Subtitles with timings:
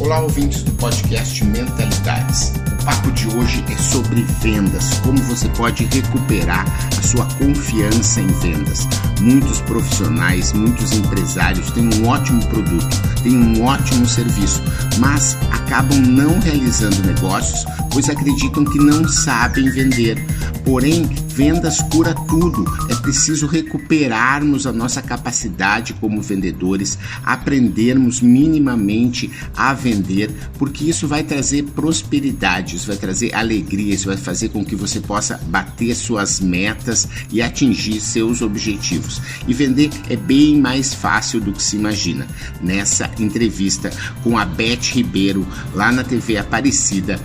[0.00, 2.52] Olá, ouvintes do podcast Mentalidades.
[2.80, 6.64] O papo de hoje é sobre vendas, como você pode recuperar
[6.96, 8.86] a sua confiança em vendas.
[9.20, 14.62] Muitos profissionais, muitos empresários têm um ótimo produto, têm um ótimo serviço,
[14.98, 17.64] mas acabam não realizando negócios
[17.98, 20.24] pois acreditam que não sabem vender.
[20.64, 21.08] Porém,
[21.38, 22.64] vendas cura tudo.
[22.90, 31.22] É preciso recuperarmos a nossa capacidade como vendedores, aprendermos minimamente a vender, porque isso vai
[31.22, 36.40] trazer prosperidade, isso vai trazer alegria, isso vai fazer com que você possa bater suas
[36.40, 39.22] metas e atingir seus objetivos.
[39.46, 42.26] E vender é bem mais fácil do que se imagina.
[42.60, 43.92] Nessa entrevista
[44.24, 47.20] com a Beth Ribeiro, lá na TV Aparecida,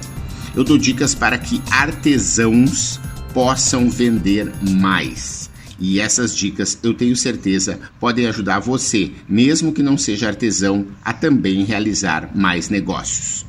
[0.55, 3.01] eu dou dicas para que artesãos
[3.33, 5.49] possam vender mais.
[5.79, 11.11] E essas dicas, eu tenho certeza, podem ajudar você, mesmo que não seja artesão, a
[11.11, 13.45] também realizar mais negócios.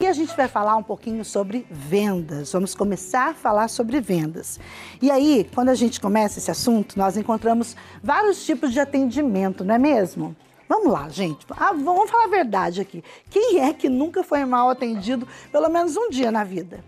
[0.00, 2.52] E a gente vai falar um pouquinho sobre vendas.
[2.52, 4.60] Vamos começar a falar sobre vendas.
[5.02, 9.74] E aí, quando a gente começa esse assunto, nós encontramos vários tipos de atendimento, não
[9.74, 10.36] é mesmo?
[10.68, 11.44] Vamos lá, gente.
[11.50, 13.02] Ah, vamos falar a verdade aqui.
[13.30, 16.84] Quem é que nunca foi mal atendido pelo menos um dia na vida?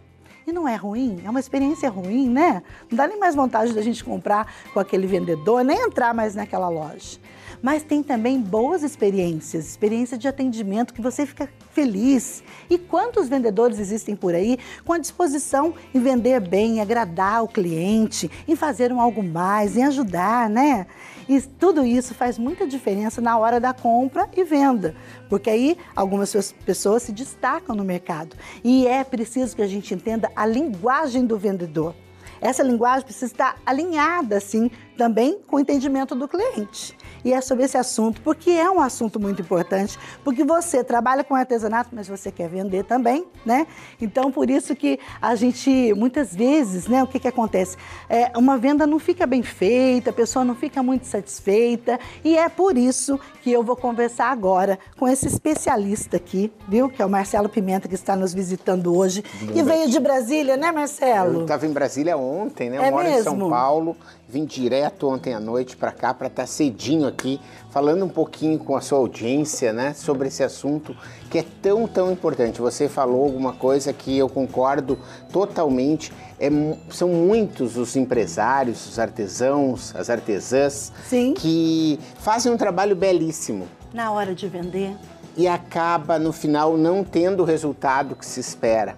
[0.46, 2.62] E não é ruim, é uma experiência ruim, né?
[2.90, 6.68] Não dá nem mais vontade da gente comprar com aquele vendedor, nem entrar mais naquela
[6.68, 7.18] loja.
[7.62, 12.42] Mas tem também boas experiências, experiência de atendimento que você fica feliz.
[12.68, 17.48] E quantos vendedores existem por aí com a disposição em vender bem, em agradar o
[17.48, 20.86] cliente, em fazer um algo mais, em ajudar, né?
[21.28, 24.96] E tudo isso faz muita diferença na hora da compra e venda,
[25.28, 28.36] porque aí algumas pessoas se destacam no mercado.
[28.64, 31.94] E é preciso que a gente entenda a linguagem do vendedor.
[32.40, 36.96] Essa linguagem precisa estar alinhada, assim, também com o entendimento do cliente.
[37.24, 41.34] E é sobre esse assunto, porque é um assunto muito importante, porque você trabalha com
[41.34, 43.66] artesanato, mas você quer vender também, né?
[44.00, 47.76] Então, por isso que a gente, muitas vezes, né, o que, que acontece?
[48.08, 52.48] É, uma venda não fica bem feita, a pessoa não fica muito satisfeita, e é
[52.48, 56.88] por isso que eu vou conversar agora com esse especialista aqui, viu?
[56.88, 59.22] Que é o Marcelo Pimenta, que está nos visitando hoje.
[59.54, 61.40] E veio de Brasília, né, Marcelo?
[61.40, 62.78] Eu estava em Brasília ontem, né?
[62.78, 63.20] Eu é moro mesmo?
[63.20, 63.96] em São Paulo
[64.30, 68.60] Vim direto ontem à noite para cá para estar tá cedinho aqui, falando um pouquinho
[68.60, 70.96] com a sua audiência, né, sobre esse assunto
[71.28, 72.60] que é tão, tão importante.
[72.60, 74.96] Você falou alguma coisa que eu concordo
[75.32, 76.12] totalmente.
[76.38, 76.48] É,
[76.90, 81.34] são muitos os empresários, os artesãos, as artesãs Sim.
[81.34, 83.66] que fazem um trabalho belíssimo.
[83.92, 84.94] Na hora de vender.
[85.36, 88.96] E acaba, no final, não tendo o resultado que se espera.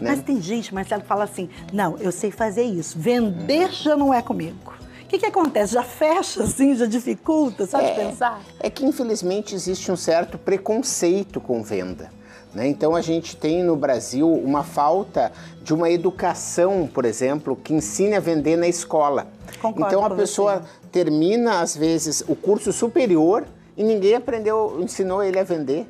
[0.00, 0.10] Né?
[0.10, 4.12] Mas tem gente, Marcelo, que fala assim: não, eu sei fazer isso, vender já não
[4.12, 4.74] é comigo.
[5.02, 5.74] O que, que acontece?
[5.74, 8.40] Já fecha assim, já dificulta, só é, de pensar?
[8.58, 12.10] É que infelizmente existe um certo preconceito com venda.
[12.52, 12.66] Né?
[12.66, 15.30] Então a gente tem no Brasil uma falta
[15.62, 19.28] de uma educação, por exemplo, que ensine a vender na escola.
[19.60, 20.88] Concordo então a pessoa você.
[20.90, 23.44] termina às vezes o curso superior
[23.76, 25.86] e ninguém aprendeu, ensinou ele a vender.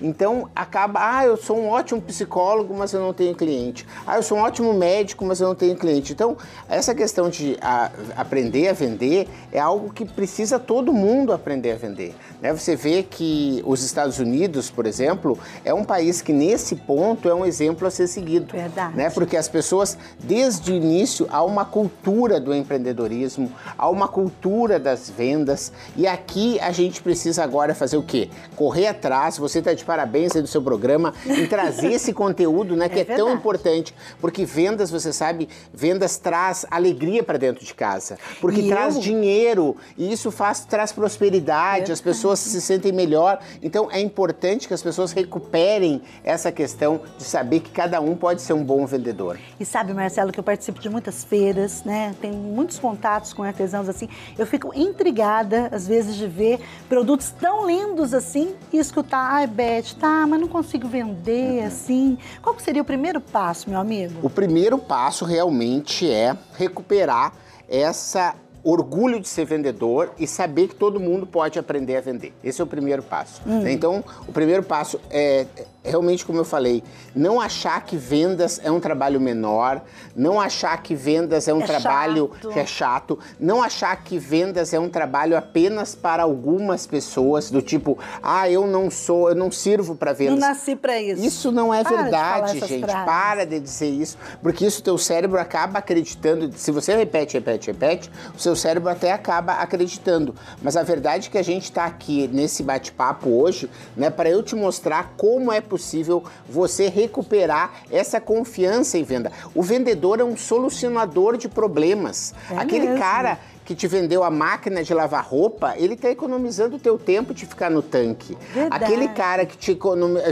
[0.00, 3.86] Então acaba, ah, eu sou um ótimo psicólogo, mas eu não tenho cliente.
[4.06, 6.12] Ah, eu sou um ótimo médico, mas eu não tenho cliente.
[6.12, 6.36] Então,
[6.68, 11.76] essa questão de a, aprender a vender é algo que precisa todo mundo aprender a
[11.76, 12.14] vender.
[12.40, 12.52] Né?
[12.52, 17.34] Você vê que os Estados Unidos, por exemplo, é um país que nesse ponto é
[17.34, 18.52] um exemplo a ser seguido.
[18.52, 18.96] Verdade.
[18.96, 19.10] Né?
[19.10, 25.10] Porque as pessoas, desde o início, há uma cultura do empreendedorismo, há uma cultura das
[25.10, 25.72] vendas.
[25.96, 28.30] E aqui a gente precisa agora fazer o quê?
[28.56, 29.36] Correr atrás.
[29.38, 33.02] Você está de parabéns aí do seu programa em trazer esse conteúdo, né, que é,
[33.02, 38.60] é tão importante, porque vendas, você sabe, vendas traz alegria para dentro de casa, porque
[38.60, 39.00] e traz eu...
[39.00, 43.40] dinheiro e isso faz traz prosperidade, as pessoas se sentem melhor.
[43.60, 48.42] Então é importante que as pessoas recuperem essa questão de saber que cada um pode
[48.42, 49.40] ser um bom vendedor.
[49.58, 52.14] E sabe, Marcelo, que eu participo de muitas feiras, né?
[52.20, 54.08] Tenho muitos contatos com artesãos assim.
[54.38, 59.79] Eu fico intrigada às vezes de ver produtos tão lindos assim e escutar, ai, Beth,
[59.82, 61.66] tá, mas não consigo vender uhum.
[61.66, 62.18] assim.
[62.42, 64.14] Qual seria o primeiro passo, meu amigo?
[64.22, 67.32] O primeiro passo realmente é recuperar
[67.68, 72.32] essa orgulho de ser vendedor e saber que todo mundo pode aprender a vender.
[72.44, 73.40] Esse é o primeiro passo.
[73.46, 73.66] Uhum.
[73.66, 75.46] Então, o primeiro passo é
[75.82, 76.82] realmente como eu falei,
[77.14, 79.82] não achar que vendas é um trabalho menor,
[80.14, 82.52] não achar que vendas é um é trabalho chato.
[82.52, 87.62] que é chato, não achar que vendas é um trabalho apenas para algumas pessoas, do
[87.62, 90.38] tipo, ah, eu não sou, eu não sirvo para vendas.
[90.38, 91.24] Não nasci para isso.
[91.24, 92.80] Isso não é para verdade, gente.
[92.80, 93.04] Frases.
[93.06, 96.52] Para de dizer isso, porque isso teu cérebro acaba acreditando.
[96.56, 100.34] Se você repete, repete, repete, o seu cérebro até acaba acreditando.
[100.62, 104.42] Mas a verdade é que a gente está aqui nesse bate-papo hoje, né, para eu
[104.42, 109.30] te mostrar como é possível você recuperar essa confiança em venda.
[109.54, 112.34] O vendedor é um solucionador de problemas.
[112.50, 112.98] É Aquele mesmo.
[112.98, 113.38] cara
[113.70, 117.46] que te vendeu a máquina de lavar roupa, ele está economizando o teu tempo de
[117.46, 118.36] ficar no tanque.
[118.52, 118.84] Verdade.
[118.84, 119.78] Aquele cara que te,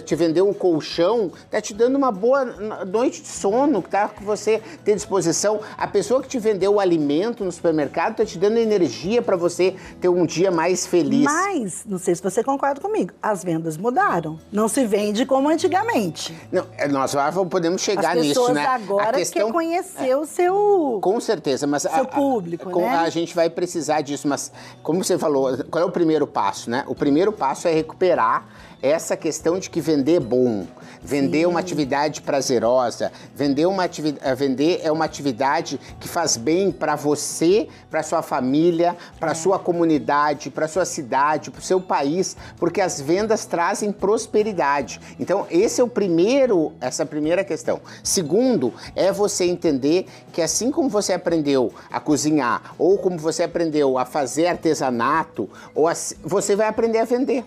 [0.05, 2.45] te vendeu o colchão, está te dando uma boa
[2.85, 5.61] noite de sono, que tá com você ter disposição.
[5.77, 9.77] A pessoa que te vendeu o alimento no supermercado está te dando energia para você
[10.01, 11.23] ter um dia mais feliz.
[11.23, 14.37] Mas, não sei se você concorda comigo, as vendas mudaram.
[14.51, 16.37] Não se vende como antigamente.
[16.51, 17.15] Não, é, nós
[17.49, 18.67] podemos chegar nisso, né?
[18.67, 20.99] agora a questão, quer conhecer é, o seu...
[21.01, 21.83] Com certeza, mas...
[21.83, 22.97] Seu a, público, a, né?
[22.97, 24.51] A gente gente vai precisar disso, mas
[24.83, 26.85] como você falou, qual é o primeiro passo, né?
[26.89, 28.49] O primeiro passo é recuperar
[28.83, 30.67] essa questão de que vender é bom,
[31.03, 31.45] vender Sim.
[31.45, 36.71] é uma atividade prazerosa, vender, uma atividade, eh, vender é uma atividade que faz bem
[36.71, 39.35] para você, para sua família, para é.
[39.35, 45.01] sua comunidade, para sua cidade, para o seu país, porque as vendas trazem prosperidade.
[45.19, 47.81] Então, esse é o primeiro, essa primeira questão.
[48.03, 53.99] Segundo, é você entender que assim como você aprendeu a cozinhar ou como você aprendeu
[53.99, 57.45] a fazer artesanato, ou a, você vai aprender a vender.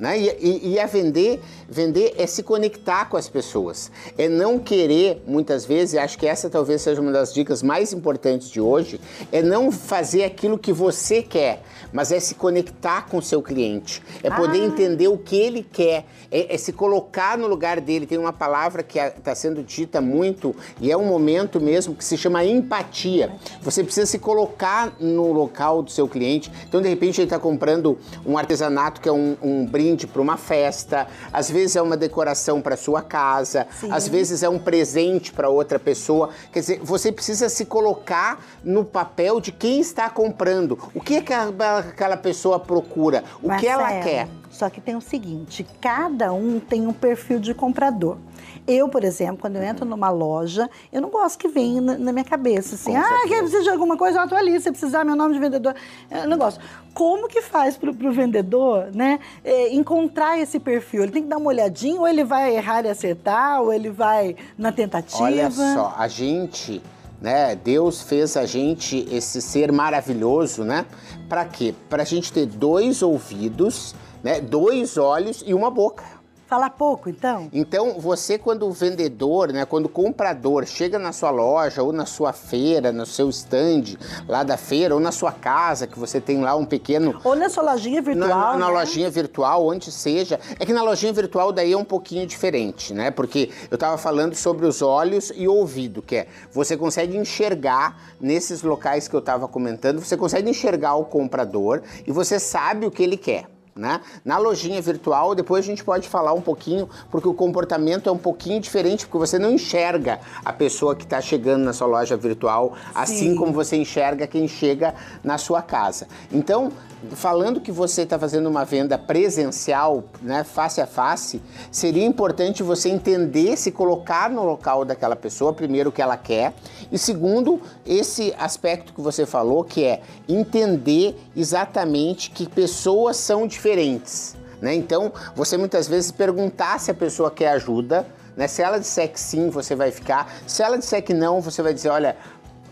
[0.00, 0.18] Né?
[0.18, 5.22] E, e, e, a vender, vender é se conectar com as pessoas, é não querer,
[5.26, 8.98] muitas vezes, acho que essa talvez seja uma das dicas mais importantes de hoje,
[9.30, 11.62] é não fazer aquilo que você quer,
[11.92, 14.64] mas é se conectar com o seu cliente, é poder ah.
[14.64, 18.06] entender o que ele quer, é, é, se colocar no lugar dele.
[18.06, 22.16] Tem uma palavra que está sendo dita muito e é um momento mesmo que se
[22.16, 23.32] chama empatia.
[23.60, 26.50] Você precisa se colocar no local do seu cliente.
[26.66, 30.22] Então, de repente, ele está comprando um artesanato que é um, um brinde brinde para
[30.22, 33.90] uma festa, às vezes é uma decoração para sua casa, Sim.
[33.90, 36.30] às vezes é um presente para outra pessoa.
[36.52, 40.78] Quer dizer, você precisa se colocar no papel de quem está comprando.
[40.94, 43.24] O que, é que aquela pessoa procura?
[43.42, 44.28] O Marcelo, que ela quer?
[44.50, 48.18] Só que tem o seguinte: cada um tem um perfil de comprador.
[48.66, 52.24] Eu, por exemplo, quando eu entro numa loja, eu não gosto que venha na, minha
[52.24, 55.34] cabeça assim, ah, quer precisa de alguma coisa, eu tô ali, se precisar meu nome
[55.34, 55.74] de vendedor.
[56.10, 56.60] Eu não gosto.
[56.92, 61.04] Como que faz para o vendedor, né, é, encontrar esse perfil?
[61.04, 64.36] Ele tem que dar uma olhadinha, ou ele vai errar e acertar, ou ele vai
[64.58, 65.22] na tentativa?
[65.22, 66.82] Olha só, a gente
[67.20, 67.54] né?
[67.54, 70.86] Deus fez a gente esse ser maravilhoso, né?
[71.28, 71.74] Para quê?
[71.88, 74.40] Para a gente ter dois ouvidos, né?
[74.40, 76.20] Dois olhos e uma boca.
[76.50, 77.48] Fala pouco, então?
[77.52, 82.04] Então, você, quando o vendedor, né, quando o comprador chega na sua loja ou na
[82.04, 83.96] sua feira, no seu stand
[84.26, 87.20] lá da feira, ou na sua casa, que você tem lá um pequeno.
[87.22, 88.28] Ou na sua lojinha virtual.
[88.28, 88.72] Na, na né?
[88.80, 90.40] lojinha virtual, onde seja.
[90.58, 93.12] É que na lojinha virtual daí é um pouquinho diferente, né?
[93.12, 97.96] Porque eu estava falando sobre os olhos e o ouvido, que é você consegue enxergar
[98.20, 102.90] nesses locais que eu estava comentando, você consegue enxergar o comprador e você sabe o
[102.90, 103.59] que ele quer.
[103.74, 104.00] Né?
[104.24, 108.18] Na lojinha virtual, depois a gente pode falar um pouquinho, porque o comportamento é um
[108.18, 112.74] pouquinho diferente, porque você não enxerga a pessoa que está chegando na sua loja virtual,
[112.74, 112.90] Sim.
[112.94, 116.08] assim como você enxerga quem chega na sua casa.
[116.32, 116.72] Então,
[117.12, 121.40] falando que você está fazendo uma venda presencial, né, face a face,
[121.70, 126.52] seria importante você entender, se colocar no local daquela pessoa, primeiro o que ela quer,
[126.92, 134.34] e segundo, esse aspecto que você falou, que é entender exatamente que pessoas são diferentes.
[134.60, 134.74] Né?
[134.74, 138.48] Então, você muitas vezes perguntar se a pessoa quer ajuda, né?
[138.48, 140.32] Se ela disser que sim, você vai ficar.
[140.46, 142.16] Se ela disser que não, você vai dizer, olha,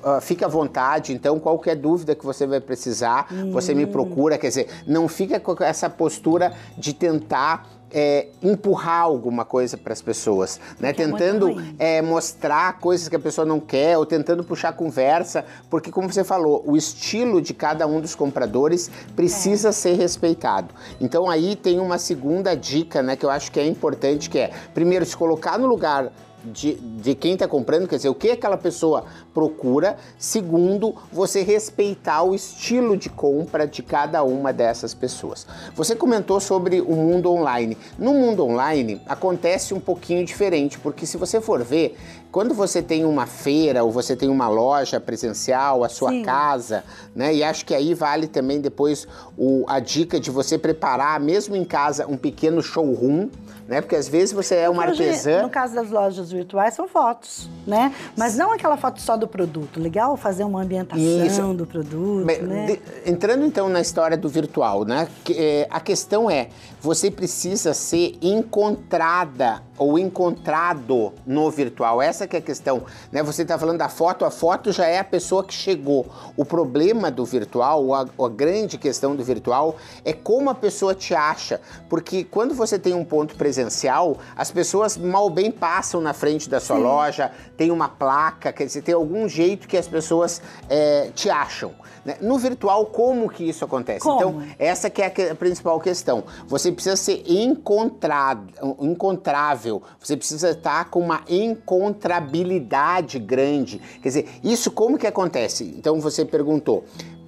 [0.00, 3.50] Uh, fica à vontade, então qualquer dúvida que você vai precisar, hum.
[3.50, 4.38] você me procura.
[4.38, 10.02] Quer dizer, não fica com essa postura de tentar é, empurrar alguma coisa para as
[10.02, 10.92] pessoas, né?
[10.92, 16.12] tentando é, mostrar coisas que a pessoa não quer ou tentando puxar conversa, porque como
[16.12, 19.72] você falou, o estilo de cada um dos compradores precisa é.
[19.72, 20.74] ser respeitado.
[21.00, 24.50] Então aí tem uma segunda dica, né, que eu acho que é importante, que é
[24.74, 26.12] primeiro se colocar no lugar
[26.52, 29.96] de, de quem está comprando, quer dizer, o que aquela pessoa procura.
[30.18, 35.46] Segundo, você respeitar o estilo de compra de cada uma dessas pessoas.
[35.74, 37.76] Você comentou sobre o mundo online.
[37.98, 41.96] No mundo online acontece um pouquinho diferente, porque se você for ver,
[42.30, 46.22] quando você tem uma feira ou você tem uma loja presencial, a sua Sim.
[46.22, 47.34] casa, né?
[47.34, 51.64] E acho que aí vale também depois o, a dica de você preparar, mesmo em
[51.64, 53.28] casa, um pequeno showroom
[53.68, 53.82] né?
[53.82, 55.42] Porque às vezes você é uma Hoje, artesã.
[55.42, 57.92] No caso das lojas virtuais, são fotos, né?
[58.16, 59.80] Mas não aquela foto só do produto.
[59.80, 61.54] Legal fazer uma ambientação Isso.
[61.54, 62.66] do produto, né?
[62.66, 65.08] De, entrando então na história do virtual, né?
[65.24, 66.48] Que, é, a questão é,
[66.80, 72.02] você precisa ser encontrada ou encontrado no virtual.
[72.02, 72.82] Essa que é a questão,
[73.12, 73.22] né?
[73.22, 76.06] Você está falando da foto, a foto já é a pessoa que chegou.
[76.36, 81.14] O problema do virtual, a, a grande questão do virtual é como a pessoa te
[81.14, 86.48] acha, porque quando você tem um ponto presencial, as pessoas mal bem passam na frente
[86.48, 86.82] da sua Sim.
[86.82, 91.72] loja, tem uma placa, quer dizer, tem algum jeito que as pessoas é, te acham.
[92.04, 92.16] Né?
[92.20, 94.00] No virtual, como que isso acontece?
[94.00, 94.16] Como?
[94.16, 96.24] Então, essa que é a principal questão.
[96.46, 103.80] Você precisa ser encontrado, encontrável, você precisa estar com uma encontrabilidade grande.
[104.02, 105.64] Quer dizer, isso como que acontece?
[105.64, 106.84] Então, você perguntou.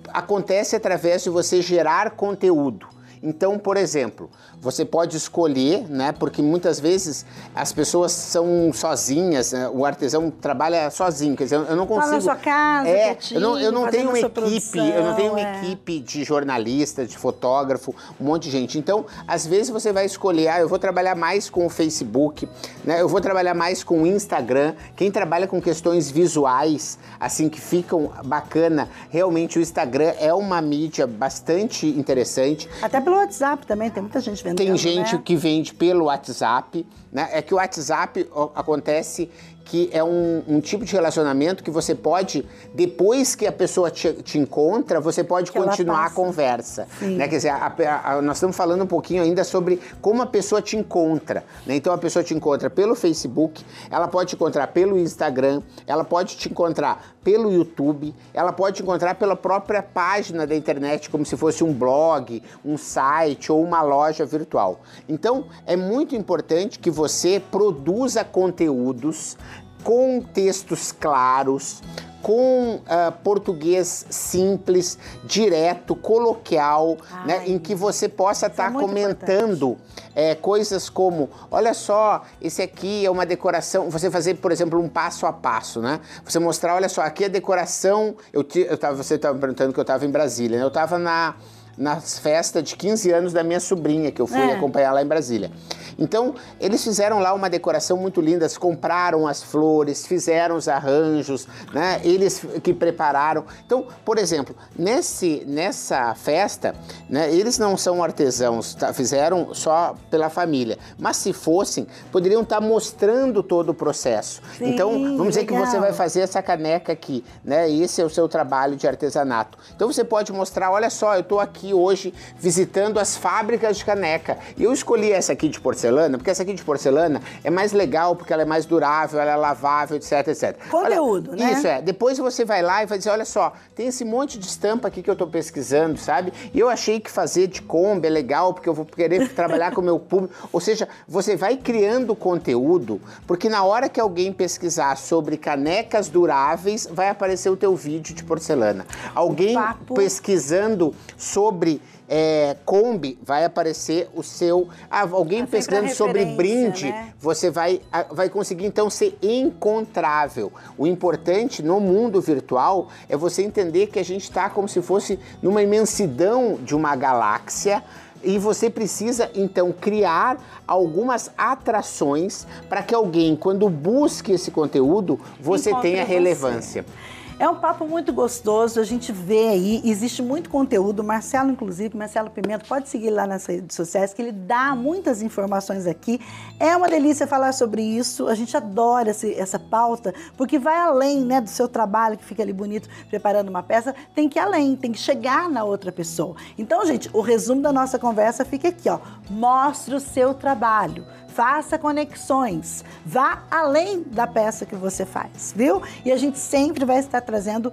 [0.08, 2.86] Acontece através de você gerar conteúdo.
[3.22, 6.10] Então, por exemplo, você pode escolher, né?
[6.12, 9.68] Porque muitas vezes as pessoas são sozinhas, né?
[9.68, 12.10] o artesão trabalha sozinho, quer dizer, eu não consigo.
[12.10, 15.04] Tá na sua casa, é, quietinho, eu não, eu não tenho uma equipe, produção, eu
[15.04, 15.58] não tenho uma é.
[15.58, 18.78] equipe de jornalista, de fotógrafo, um monte de gente.
[18.78, 22.48] Então, às vezes você vai escolher, ah, eu vou trabalhar mais com o Facebook,
[22.84, 23.02] né?
[23.02, 24.74] Eu vou trabalhar mais com o Instagram.
[24.96, 31.06] Quem trabalha com questões visuais, assim que ficam bacana, realmente o Instagram é uma mídia
[31.06, 32.68] bastante interessante.
[32.80, 34.58] Até pelo WhatsApp também, tem muita gente vendendo.
[34.58, 35.22] Tem gente né?
[35.24, 37.28] que vende pelo WhatsApp, né?
[37.32, 39.28] É que o WhatsApp acontece
[39.70, 44.12] que é um, um, tipo de relacionamento que você pode, depois que a pessoa te,
[44.14, 46.88] te encontra, você pode que continuar a conversa.
[47.00, 47.28] Né?
[47.28, 47.72] Quer dizer, a,
[48.04, 51.44] a, nós estamos falando um pouquinho ainda sobre como a pessoa te encontra.
[51.64, 51.76] Né?
[51.76, 56.36] Então a pessoa te encontra pelo Facebook, ela pode te encontrar pelo Instagram, ela pode
[56.36, 61.36] te encontrar pelo YouTube, ela pode te encontrar pela própria página da internet, como se
[61.36, 64.80] fosse um blog, um site ou uma loja virtual.
[65.08, 69.36] Então é muito importante que você produza conteúdos
[69.82, 71.82] com textos claros,
[72.22, 79.78] com uh, português simples, direto, coloquial, né, em que você possa estar é tá comentando
[80.14, 84.88] é, coisas como, olha só, esse aqui é uma decoração, você fazer, por exemplo, um
[84.88, 86.00] passo a passo, né?
[86.24, 89.72] Você mostrar, olha só, aqui é a decoração, eu, eu tava, você estava me perguntando
[89.72, 90.64] que eu estava em Brasília, né?
[90.64, 91.34] eu estava na
[91.80, 94.52] nas festas de 15 anos da minha sobrinha, que eu fui é.
[94.52, 95.50] acompanhar lá em Brasília.
[95.98, 102.00] Então, eles fizeram lá uma decoração muito linda, compraram as flores, fizeram os arranjos, né?
[102.02, 103.44] Eles que prepararam.
[103.66, 106.74] Então, por exemplo, nesse, nessa festa,
[107.08, 108.92] né, eles não são artesãos, tá?
[108.92, 110.78] fizeram só pela família.
[110.98, 114.42] Mas se fossem, poderiam estar tá mostrando todo o processo.
[114.56, 115.62] Sim, então, vamos dizer legal.
[115.62, 117.70] que você vai fazer essa caneca aqui, né?
[117.70, 119.58] Esse é o seu trabalho de artesanato.
[119.74, 124.38] Então, você pode mostrar, olha só, eu estou aqui hoje visitando as fábricas de caneca.
[124.56, 128.16] E eu escolhi essa aqui de porcelana, porque essa aqui de porcelana é mais legal,
[128.16, 130.56] porque ela é mais durável, ela é lavável, etc, etc.
[130.68, 131.52] Conteúdo, olha, né?
[131.52, 131.82] Isso é.
[131.82, 135.02] Depois você vai lá e vai dizer, olha só, tem esse monte de estampa aqui
[135.02, 136.32] que eu estou pesquisando, sabe?
[136.52, 139.80] E eu achei que fazer de Kombi é legal, porque eu vou querer trabalhar com
[139.80, 140.34] o meu público.
[140.52, 146.88] Ou seja, você vai criando conteúdo, porque na hora que alguém pesquisar sobre canecas duráveis,
[146.90, 148.86] vai aparecer o teu vídeo de porcelana.
[149.14, 149.56] Alguém
[149.94, 154.68] pesquisando sobre sobre é, Kombi, vai aparecer o seu.
[154.90, 157.12] Ah, alguém pesquisando sobre brinde, né?
[157.20, 160.50] você vai, vai conseguir então ser encontrável.
[160.78, 165.18] O importante no mundo virtual é você entender que a gente está como se fosse
[165.42, 167.84] numa imensidão de uma galáxia.
[168.22, 175.70] E você precisa então criar algumas atrações para que alguém, quando busque esse conteúdo, você
[175.70, 176.82] Encontre tenha relevância.
[176.82, 177.19] Você.
[177.40, 181.02] É um papo muito gostoso, a gente vê aí, existe muito conteúdo.
[181.02, 185.86] Marcelo, inclusive, Marcelo Pimenta, pode seguir lá nas redes sociais, que ele dá muitas informações
[185.86, 186.20] aqui.
[186.58, 191.24] É uma delícia falar sobre isso, a gente adora esse, essa pauta, porque vai além
[191.24, 194.76] né, do seu trabalho, que fica ali bonito preparando uma peça, tem que ir além,
[194.76, 196.36] tem que chegar na outra pessoa.
[196.58, 198.98] Então, gente, o resumo da nossa conversa fica aqui, ó.
[199.30, 201.06] Mostre o seu trabalho
[201.40, 205.80] faça conexões, vá além da peça que você faz, viu?
[206.04, 207.72] E a gente sempre vai estar trazendo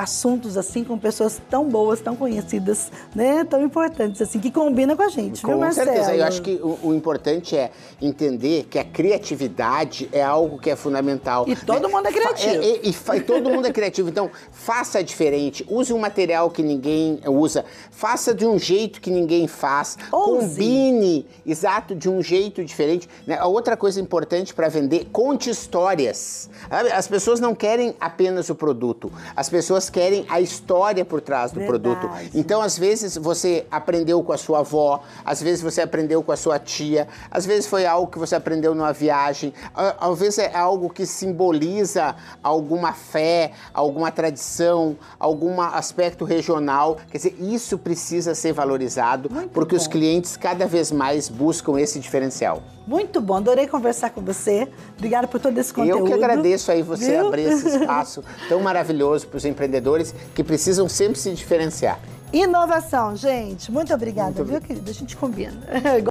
[0.00, 3.42] assuntos assim com pessoas tão boas, tão conhecidas, né?
[3.42, 5.88] Tão importantes assim, que combinam com a gente, com viu, Marcelo?
[5.88, 10.56] Com certeza, eu acho que o, o, importante é entender que a criatividade é algo
[10.60, 11.48] que é fundamental.
[11.48, 11.92] E todo né?
[11.92, 12.62] mundo é criativo.
[12.62, 16.62] É, é, e, e, todo mundo é criativo, então faça diferente, use um material que
[16.62, 20.46] ninguém usa, faça de um jeito que ninguém faz, Ouse.
[20.48, 22.99] combine, exato, de um jeito diferente.
[23.26, 23.38] Né?
[23.38, 26.48] A outra coisa importante para vender, conte histórias.
[26.94, 31.60] As pessoas não querem apenas o produto, as pessoas querem a história por trás do
[31.60, 31.82] Verdade.
[31.82, 32.10] produto.
[32.34, 36.36] Então, às vezes, você aprendeu com a sua avó, às vezes você aprendeu com a
[36.36, 40.90] sua tia, às vezes foi algo que você aprendeu numa viagem, às vezes é algo
[40.90, 46.98] que simboliza alguma fé, alguma tradição, algum aspecto regional.
[47.10, 49.80] Quer dizer, isso precisa ser valorizado Muito porque bom.
[49.80, 52.62] os clientes cada vez mais buscam esse diferencial.
[52.90, 54.66] Muito bom, adorei conversar com você.
[54.98, 56.00] Obrigada por todo esse conteúdo.
[56.00, 57.28] Eu que agradeço aí você Viu?
[57.28, 62.00] abrir esse espaço tão maravilhoso para os empreendedores que precisam sempre se diferenciar.
[62.32, 63.70] Inovação, gente.
[63.70, 64.90] Muito obrigada, Muito viu, querida?
[64.90, 65.54] A gente combina.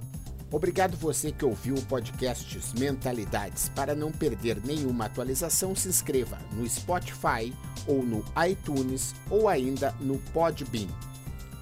[0.50, 3.68] Obrigado você que ouviu o podcast Mentalidades.
[3.68, 7.54] Para não perder nenhuma atualização, se inscreva no Spotify
[7.86, 10.88] ou no iTunes ou ainda no Podbean.